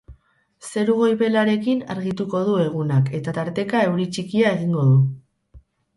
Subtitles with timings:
[0.69, 4.99] Zeru goibelarekin argituko du egunak eta tarteka euri txikia egingo du.